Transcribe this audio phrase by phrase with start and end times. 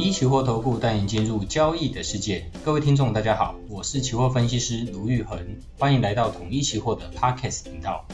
[0.00, 2.42] 一期货投顾带你进入交易的世界。
[2.64, 5.38] 各位听众，大家好，我是期货分析师卢玉恒，
[5.78, 8.06] 欢迎来到统一期货的 Podcast 频道。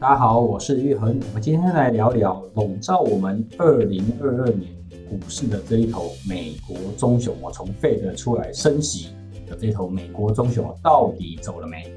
[0.00, 1.20] 大家好，我是玉恒。
[1.28, 4.72] 我们今天来聊聊笼罩我们二零二二年
[5.06, 7.36] 股市的这一头美国棕熊。
[7.42, 9.08] 我从 Fed 出来升息
[9.46, 11.92] 的这头美国棕熊到底走了没？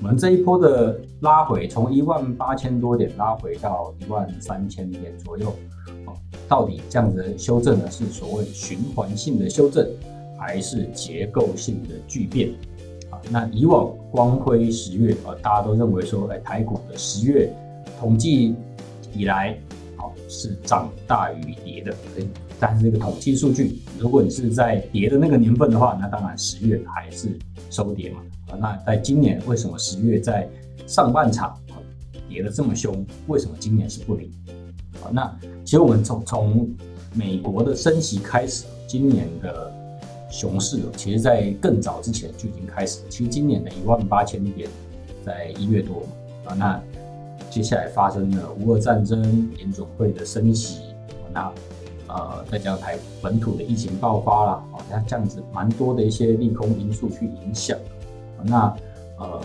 [0.00, 5.52] 我们这一波的拉回，从一万八千多点拉回到一万三千点左右。
[6.48, 9.88] 到底这样子的修正呢，是所谓循环性的修正，
[10.38, 12.50] 还是结构性的巨变？
[13.10, 17.52] 啊，那以往光辉十月啊，大家都认为说，哎，台股的十月
[17.98, 18.54] 统计
[19.12, 19.58] 以来，
[19.96, 21.94] 好是涨大于跌的。
[22.58, 27.28] 但是这个统计数据，如果你是在跌的那个年份的话，那当然十月还是
[27.70, 28.20] 收跌嘛。
[28.48, 30.48] 啊，那在今年为什么十月在
[30.86, 31.58] 上半场
[32.28, 33.04] 跌得这么凶？
[33.26, 34.30] 为什么今年是不灵
[35.12, 36.68] 那其实我们从从
[37.14, 39.72] 美国的升息开始，今年的
[40.30, 43.06] 熊市，其实在更早之前就已经开始了。
[43.08, 44.68] 其实今年的一万八千点，
[45.24, 46.02] 在一月多
[46.44, 46.80] 啊，那
[47.48, 50.80] 接下来发生了乌俄战争、联准会的升息，
[51.32, 51.50] 那
[52.08, 57.78] 呃再加上台本土的疫情爆发了，好像这样子蛮多的一些利空因素去影响，
[58.44, 58.76] 那
[59.18, 59.40] 呃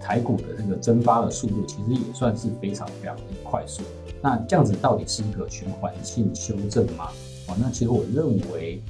[0.00, 3.82] 台股的这个蒸发的速度，其实也算是非常非常的快速。
[4.24, 7.08] 那这样子到底是一个循环性修正吗？
[7.46, 8.80] 哦，那其实我认为，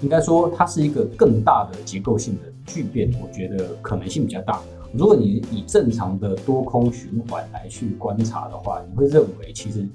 [0.00, 4.58] 应该说它是一个更大的结构性的巨变，我觉得可能性比较大。
[4.94, 9.86] 如果你以正常的多空循环来去观察的话，你会认为其实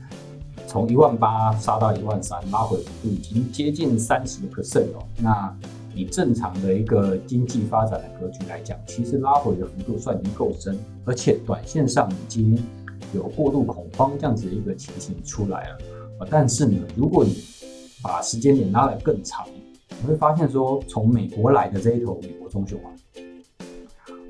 [0.67, 5.03] 从一万八杀到一万三，拉回幅度已经接近三十个 percent 哦。
[5.17, 5.51] 那
[5.95, 12.63] 以正常的一个经济发展的格局来讲，其实拉回的幅度算已经够深，而且短线上已经。
[13.13, 15.77] 有过度恐慌这样子的一个情形出来了
[16.19, 17.43] 啊，但是呢，如果你
[18.01, 19.47] 把时间点拉得更长，
[20.01, 22.91] 你会发现说，从美国来的这一头美国棕熊啊，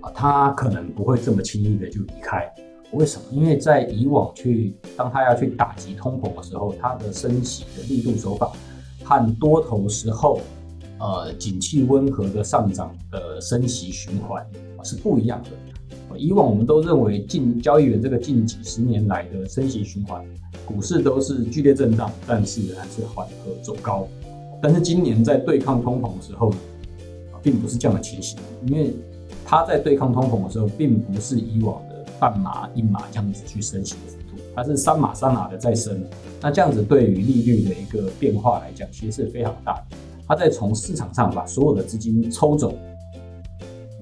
[0.02, 2.52] 啊，它可能不会这么轻易的就离开。
[2.92, 3.26] 为什么？
[3.32, 8.52] 因为在以往去当它要去打击通膨的时候，它的升息的力度手法
[9.04, 10.40] 和多头时候，
[11.00, 14.46] 呃，景气温和的上涨的升息循环
[14.78, 15.50] 啊是不一样的。
[16.18, 20.24] 以往我们都认为近交易员这个近几十年来的升息循环，
[20.66, 24.08] 股市都是剧烈震荡，但是还是缓和走高。
[24.62, 26.52] 但是今年在对抗通膨的时候，
[27.44, 28.94] 并不是这样的情形，因为
[29.46, 36.04] 它在对抗通膨的时候，并不是以往的半码一码这样子去升息的幅度，它是三码三码的在升。
[36.42, 39.98] 那这样子对于利率的一个变化来讲，其实是非常大的。
[40.28, 42.74] 它在从市场上把所有的资金抽走。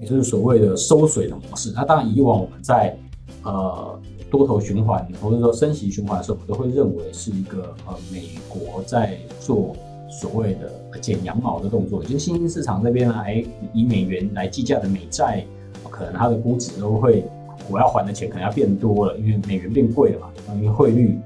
[0.00, 1.72] 也就是所谓的收水的模式。
[1.74, 2.96] 那当然，以往我们在
[3.42, 3.98] 呃
[4.30, 9.74] 多头循环或者说升息循环的时候，我们都会认为是一个呃美国在做
[10.10, 12.02] 所谓的剪羊毛的动作。
[12.02, 15.44] 就是新兴市场这边呢，哎，以美元来计价的美债，
[15.88, 17.24] 可能它的估值都会，
[17.70, 20.30] 我要还的钱可能要变多了，因为美元变贵了嘛。
[20.56, 21.18] 因为汇率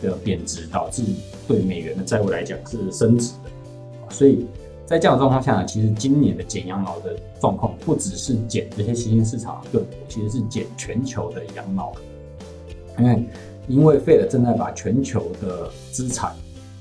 [0.00, 1.02] 的贬值导致
[1.48, 3.50] 对美元的债务来讲是升值的，
[4.10, 4.46] 所以。
[4.86, 11.92] 在这样的状况下呢，其实今年的捡羊毛的状况不只是捡这些新兴市场的个股，其实是捡全球的羊毛。
[12.98, 13.24] 因为
[13.66, 16.32] 因为 Fed 正在把全球的资产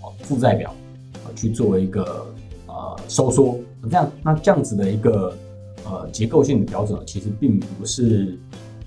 [0.02, 0.69] 哦负债表
[1.24, 2.28] 啊去做一个
[2.68, 5.34] 呃收缩，这样那这样子的一个
[5.86, 8.38] 呃结构性的调整，其实并不是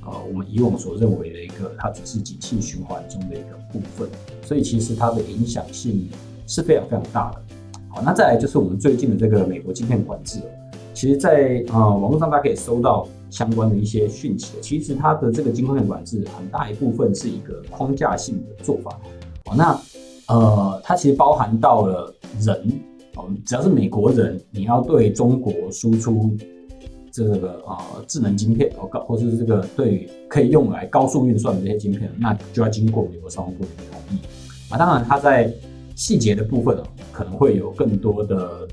[0.05, 4.07] 呃我们以往所认为的一个，它只是景气循环中的一个部分，
[4.45, 6.07] 所以其实它的影响性
[6.47, 7.43] 是非常非常大的。
[8.05, 10.41] 那再来就是我们最近的这个美国晶片管制，
[10.95, 14.55] 其实在呃网络上大家可以搜到相关的一些讯息。
[14.61, 18.99] 其实它的这个晶片管制很大一部分是一个框架性的做法
[19.47, 19.55] 哦。
[19.57, 19.81] 那
[20.29, 22.81] 呃它其实包含到了人
[23.17, 26.37] 哦，只要是美国人，你要对中国输出
[27.11, 34.21] 这个呃智能晶片哦，或或是这个对可以用来高速运算的这些晶片，那就要经过美国商务部的同意。
[34.69, 35.51] 啊，当然它在
[35.95, 36.85] 细节的部分啊
[37.17, 38.69] 可能会有更多的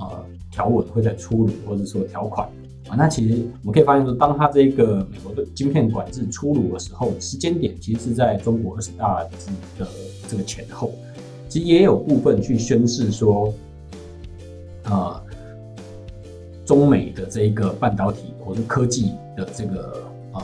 [0.00, 2.48] 呃条文会在出炉，或者说条款
[2.88, 2.96] 啊。
[2.98, 9.22] 那其实我们可以发现说，当它这个美国的晶片管制出炉的时候，时间点其实是在中国二十大
[9.78, 9.86] 的
[10.28, 10.90] 这个前后。
[11.48, 13.54] 其实也有部分去宣示说，
[14.86, 15.22] 呃，
[16.66, 20.02] 中美的这一个半导体或者科技的这个
[20.32, 20.40] 呃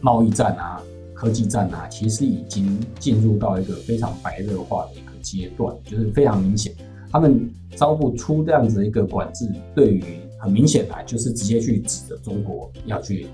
[0.00, 0.80] 贸易战啊、
[1.12, 6.72] 科技战啊，其实已经进入到一个非常白热化的阶段，就是非常明显。
[7.10, 10.04] 他们招不出这样子一个管制，对于
[10.38, 13.26] 很明显来就是直接去指着中国要去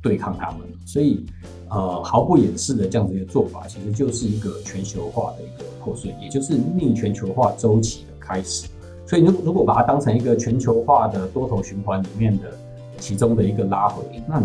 [0.00, 1.26] 对抗他们，所以
[1.68, 8.66] 呃毫不掩饰的这样子一个做法，其实就是一个全球化的一个破碎，也就是逆全球化周期的开始。
[9.04, 12.56] 所以如如果把它当成一个全球化的多头循环里面的
[12.98, 14.42] 其中的一个拉回，那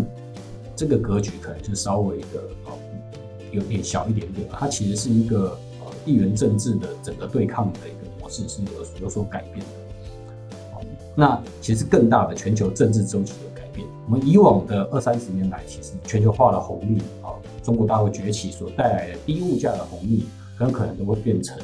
[0.76, 2.74] 这个格局可能就稍微的呃
[3.52, 4.48] 有点小一点点。
[4.52, 5.58] 它其实是一个
[6.08, 9.66] 地缘政治的整个对抗的一个模式是有有所改变的。
[11.14, 20.24] 那其实更大的全球政治周期的改变，我们以往的二三十年来，其实全球化的红利啊，中国大陆崛起所带来的低物价的红利，
[20.56, 21.58] 很可能都会变成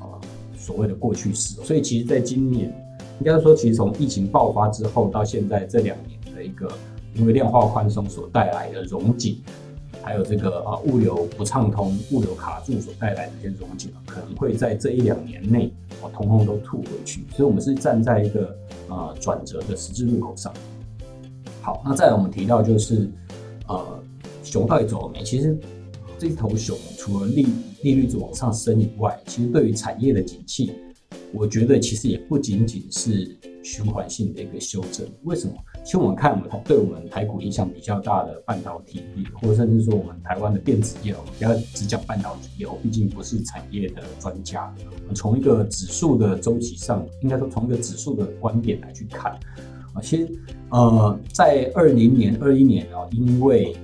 [0.00, 0.18] 啊。
[0.56, 2.74] 所谓的过去式，所以其实，在今年，
[3.20, 6.66] 应该说，其实从疫情爆发之后到现在这两年的一个，
[7.14, 9.42] 因为量化宽松所带来的融景，
[10.08, 15.70] 还有这个啊物流不畅通、物流卡住所带来的一些荣景，可能会在这一两年内，
[16.00, 17.26] 啊，通通都吐回去。
[17.36, 18.56] 所以，我们是站在一个
[18.88, 20.50] 呃转折的十字路口上。
[21.60, 23.10] 好，那再来我们提到就是，
[23.66, 24.02] 呃，
[24.42, 25.22] 熊到底走了没？
[25.22, 25.54] 其实。
[26.20, 27.46] 这头熊除了利
[27.82, 30.72] 利率往上升以外，其实对于产业的景气，
[31.32, 35.06] 我觉得其实也不仅仅是循环性的一个修正。
[35.24, 35.54] 为什么？
[35.84, 44.74] 其实我们看我们对我们台股影响比较大的半导体业，或者甚至说我们台湾的电子业，我们不要只讲半导体业，我毕竟不是产业的专家。
[45.08, 49.32] 我从一个指数的周期上，应该说从一个指数的观点来去看，
[49.92, 50.28] 啊，其实
[50.70, 53.76] 呃，在二零年、二一年啊，因为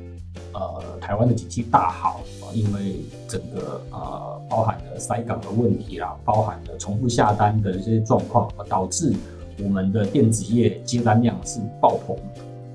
[0.52, 2.96] 呃，台湾的景气大好啊，因为
[3.34, 9.12] 整个呃包含了塞港的问题啦，包含了重复下单的一些状况，导致
[9.60, 12.14] 我们的电子业接单量是爆棚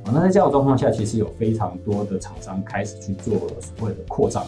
[0.03, 0.11] 啊。
[0.13, 4.43] 那在这样的状况下，其实有非常多的厂商开始去做所谓的扩张，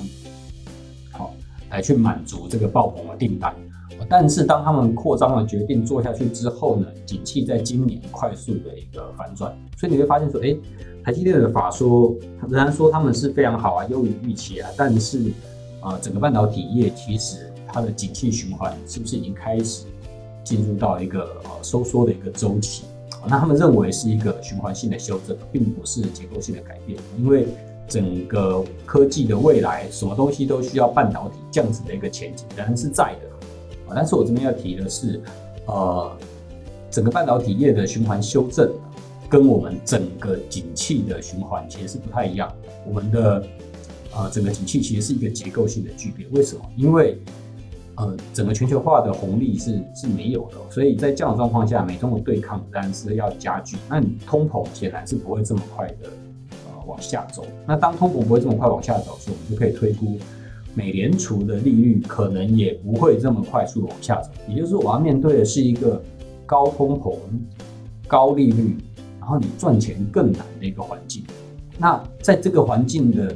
[1.14, 1.34] 好，
[1.70, 3.56] 来去满足这个爆棚的订单。
[4.10, 10.54] 但是当他们扩张的决定做下去之后呢，景气在今年快速的一个反转，所以你会发现说，哎。
[11.04, 12.16] 台积电的法说
[12.48, 15.32] 仍然说他们是非常好啊，优于预期啊，但是
[15.82, 19.86] 啊、整个半导体业其实它的景气循环是不是已经开始
[20.44, 22.86] 进入到一个呃收缩的一个周期？
[23.28, 27.48] 那他们认为是一个循环性的修正，并不是结构性的改变，因为
[27.88, 33.28] 整个科技的未来，什么东西都需要半导体这样子的一个前景仍然是在的
[33.88, 33.94] 啊。
[33.94, 35.22] 但是我这边要提的是，
[35.66, 36.12] 呃，
[36.90, 38.72] 整个半导体业的循环修正。
[39.30, 42.54] 跟我们整个景气的循环其实是不太一样。
[42.86, 43.42] 我们的
[44.16, 46.28] 呃整个景气其实是一个结构性的巨变。
[46.32, 46.62] 为什么？
[46.76, 47.18] 因为
[47.96, 53.78] 呃整个全球化的红利是是没有的，所以在这样的状况下，美中的对抗当然是要加剧。
[53.90, 56.10] 那你通膨显然是不会这么快的
[56.66, 57.46] 呃往下走。
[57.68, 60.18] 那当通膨不会这么快往下走的时候，我们就可以推估
[60.74, 64.32] 美联储的利率可能也不会这么快速往下走。
[64.48, 66.02] 也就是说我要面对的是一个
[66.46, 67.16] 高通膨、
[68.08, 68.78] 高利率。
[69.20, 71.24] 然后你赚钱更难的一个环境，
[71.78, 73.36] 那在这个环境的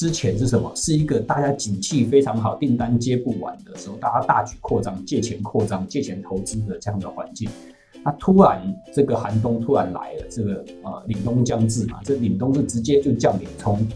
[0.00, 0.72] 之前是什么？
[0.74, 7.50] 是一个大家景气非常好、订单接不完的时候，大家大举扩张、借钱扩张、借钱投资的这样的环境。
[8.02, 8.62] 那突然
[8.94, 13.86] 这个寒冬突然来了，这个呃凛冬将至嘛，这凛冬是直接就降临，从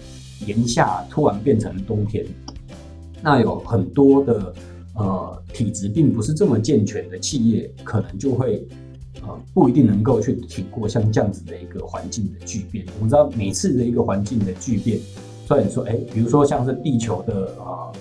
[0.46, 2.22] 炎夏突然变成冬天。
[3.22, 4.54] 那有很多的
[4.96, 8.62] 呃体质并不是这么健全的企业，可能就会。
[9.22, 12.84] 呃，不一定能够去挺过像这样子的一个环境的巨变。
[12.96, 14.98] 我们知道每次的一个环境的巨变，
[15.46, 17.92] 虽然说，哎，比如说像是地球的啊、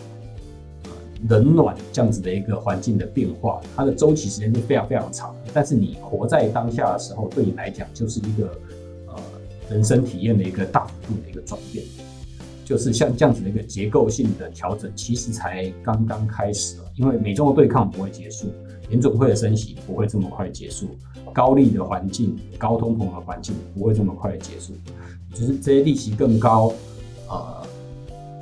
[1.29, 5.35] 冷暖这样子的一个环境的变化，它的周期时间是非常非常长。
[5.53, 8.47] 但是你活在当下的时候，对你来讲就是一个
[9.07, 9.15] 呃
[9.69, 11.83] 人生体验的一个大幅度的一个转变。
[12.65, 16.77] 就是像这样子的一个结构性的调整，其实才刚刚开始。
[16.95, 18.47] 因为美中的对抗不会结束。
[18.89, 20.89] 联准会的升息不会这么快结束，
[21.33, 24.73] 高利的环境、高通膨的环境不会这么快结束，
[25.33, 26.71] 就是这些利息更高、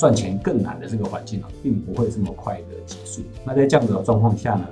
[0.02, 3.22] 赚钱更难的这个环境呢，并不会这么快的结束。
[3.46, 4.68] 那在这样的状况下呢，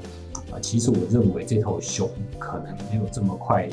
[0.51, 2.09] 啊、其实我认为这头熊
[2.39, 3.69] 可能没有这么快，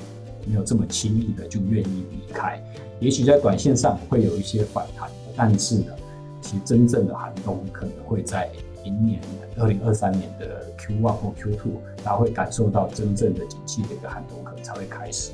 [0.47, 2.63] 没有这么轻易的就愿意离开。
[3.01, 5.95] 也许在短线上会有一些反弹，但是呢，
[6.43, 8.51] 其实真正的寒冬可能会在。
[8.85, 9.21] 明年
[9.57, 11.73] 二零二三年的 Q one 或 Q two，
[12.05, 15.33] 大家会感受到真正的景气的一个寒冬可能才会开始。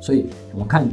[0.00, 0.88] 所以，我们看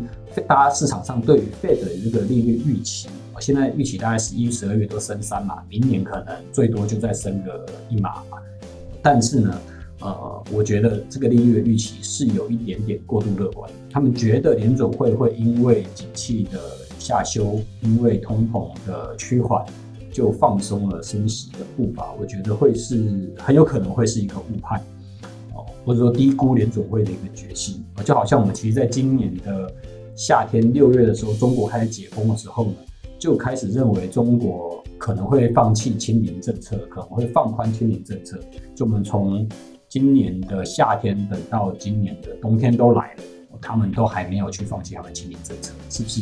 [0.46, 8.38] 大家市场上对于 Fed 的这个利率预期，我现在预期大概十一、十二月都升三码，明年可能最多就再升个一码嘛。
[9.02, 9.62] 但是呢，
[10.02, 13.70] 呃，我觉得这个利率的预期是有一点点过度乐观。
[13.90, 16.60] 他们觉得联总会会因为景气的
[17.00, 19.66] 下修，因为通膨的趋缓。
[20.14, 24.80] 就放松了升息的步伐，我觉得会是很有可能会是一个误判
[25.56, 29.68] 哦，或者说低估联总会的一个决心啊，就好像我们其实在今年的
[30.16, 32.74] 夏天六月的时候，中国开始解封的时候呢，
[33.24, 38.38] 就开始认为中国可能会放弃清零政策，可能会放宽清零政策。
[38.76, 39.48] 就我们从
[39.88, 43.24] 今年的夏天等到今年的冬天都来了，
[43.62, 46.22] 他们都还没有去放弃他们清零政策，是不是？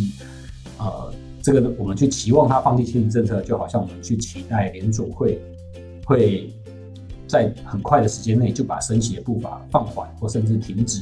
[0.78, 5.42] 呃，这个我们去期望他放弃清零政策，就好像我们去期待联储会
[6.06, 6.54] 会
[7.26, 11.02] 在很快的时间内就把升息的步伐放缓或甚至停止，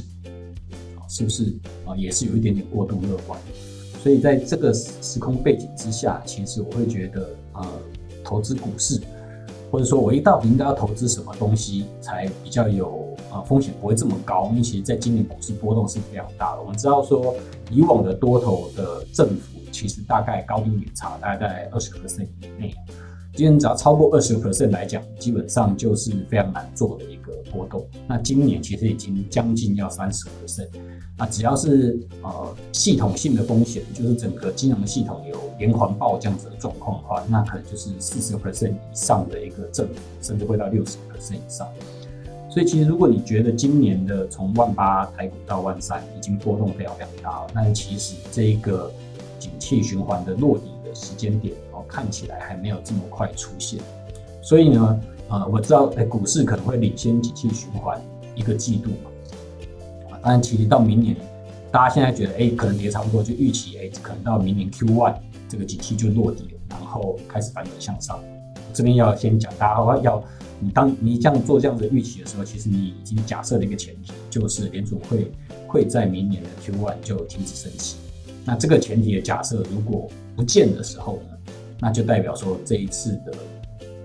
[1.10, 1.54] 是不是？
[1.84, 3.38] 啊，也是有一点点过度乐观。
[4.02, 7.66] 所以在这个时空背景之下，其实我会觉得，呃，
[8.24, 8.98] 投资股市，
[9.70, 14.48] 或者说我一到底应该要投资什么东西才比较有呃风险不会这么高？
[14.52, 16.62] 因为其实在今年股市波动是非常大的。
[16.62, 17.34] 我们知道说，
[17.70, 22.74] 以往的多头的振幅其实大概高低点差大概在二十个 percent 以内。
[23.32, 27.86] 今年只要超过二十个 percent 来讲，基本上就是非常难做的一个波动。
[28.08, 30.68] 那今年其实已经将近要三十个 percent。
[31.16, 41.68] 那只要是呃系统性的风险，就是整个金融系统有连环爆这样子的状况的话，那可能就是四十个 percent 以上的一个振幅，甚至会到六十个 percent 以上。
[42.50, 48.92] 所以其实如果你觉得今年的从万八台股到万三已经波动非常非常大了，那其实这一个
[49.38, 51.54] 景气循环的落底的时间点。
[51.90, 53.80] 看起来还没有这么快出现，
[54.40, 58.00] 所以呢，呃，我知道，哎，股市可能会领先景气循环
[58.36, 59.10] 一个季度嘛。
[60.22, 61.16] 当然，其实到明年，
[61.72, 65.16] 大家现在觉得，哎，可能跌差不多，就预期，哎，可能到明年 Q1
[65.48, 68.20] 这个景气就落地了，然后开始反转向上。
[68.72, 70.22] 这边要先讲，大家要，
[70.60, 75.32] 你当你这样做这样子预期的时候，其实你已经假设了一个前提，就是联储会
[75.66, 77.96] 会在明年的 Q1 就停止升息。
[78.44, 81.29] 那这个前提的假设如果不见的时候呢？
[81.80, 83.32] 那就代表说，这一次的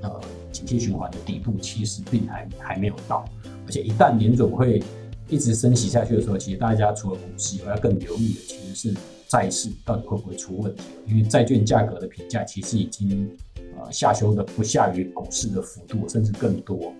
[0.03, 3.25] 呃景气循环的底部其实并还还没有到，
[3.67, 4.81] 而且一旦联总会
[5.27, 13.29] 一直升息下去的时候，其实大家除了股市以外，要更留意的其实是债市到底会不会出问题，因为债券价格的评价其实已经
[13.77, 16.93] 呃下修的不下于股市的幅度，甚至更多。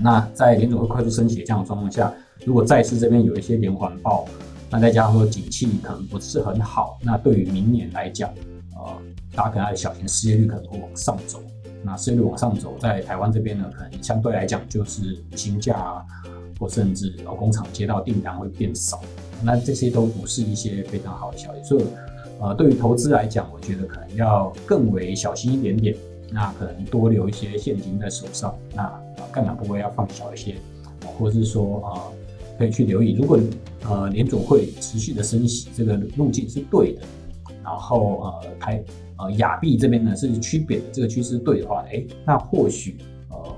[0.00, 2.14] 那在联总会快速升息这样的状况下，
[2.46, 4.24] 如果债市这边有一些连环爆，
[4.70, 8.32] 那再加上说景气可能不是很好，那对于明年来讲，
[8.74, 9.02] 呃。
[9.38, 11.40] 大家可能还小型，失业率可能会往上走。
[11.84, 16.04] 那失业率往上走，在台湾这边呢，可能相对来讲就是薪价啊，
[16.58, 19.00] 或甚至劳工厂接到订单会变少。
[19.40, 21.62] 那这些都不是一些非常好的消息。
[21.62, 21.84] 所以，
[22.40, 25.96] 呃，对于投资来讲，我觉得可能要更为小心一点点。
[26.32, 28.52] 那可能多留一些现金在手上。
[28.74, 28.92] 那
[29.30, 30.56] 杠杆部位要放小一些，
[31.16, 33.38] 或者是说啊、呃，可以去留意，如果
[33.88, 37.02] 呃联总会持续的升息，这个路径是对的。
[37.62, 38.82] 然后呃，台
[39.18, 42.98] 呃亚币这边呢是区别的这个趋势对的话，哎，那或许
[43.30, 43.56] 呃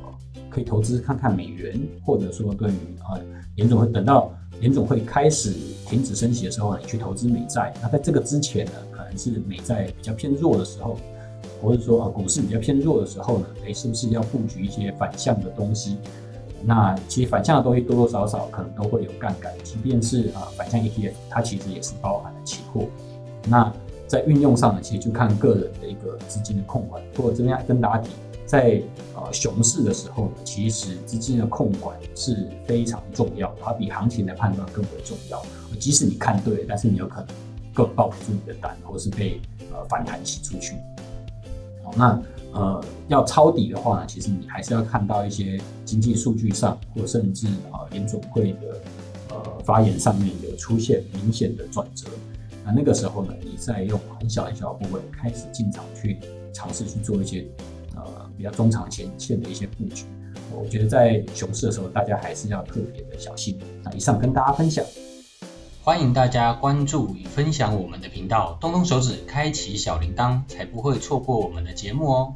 [0.49, 2.75] 可以投资看看美元，或者说对于
[3.09, 3.21] 呃
[3.57, 5.53] 联总会等到联总会开始
[5.87, 7.73] 停止升息的时候，你去投资美债。
[7.81, 10.97] 那在这个之前呢，可能是美债比较偏弱的时候，
[11.63, 15.97] 或者说啊股市比较偏弱的时候呢，哎，是不是要布局一些反向的东西？
[16.63, 22.87] 那其实反向的东西多多少少可能都会有杠杆，即便是啊反向 ETF，它其实也是包含了期货。
[23.49, 23.73] 那
[24.11, 27.01] 在运用上呢，其实就看个人的一个资金的控管。
[27.15, 28.11] 不过这边跟大家提，
[28.45, 28.83] 在
[29.15, 35.41] 呃熊市的时候呢，其实资金的控管是非常重要，它比行情的判断更为重要。
[35.79, 37.29] 即使你看对，但是你有可能
[37.73, 39.41] 更抱不住你的胆，或是被
[39.73, 40.75] 呃反弹洗出去。
[41.85, 42.21] 好，那
[42.53, 48.81] 呃要抄底的话呢，其实你还是要看到一些经济数据上，或甚至啊联准会的
[49.29, 52.09] 呃发言上面有出现明显的转折。
[52.65, 56.19] 那那个时候呢，你再用很小很小的部位开始进场去
[56.53, 57.47] 尝试去做一些
[57.97, 60.05] 呃比较中长前线的一些布局。
[60.53, 63.59] 我觉得在熊市的时候，大家还是要特别的小心。
[63.83, 64.85] 那以上跟大家分享，
[65.83, 72.35] 欢迎大家关注与分享我们的频道，动动手指开启小铃铛，才不会错过我们的节目哦。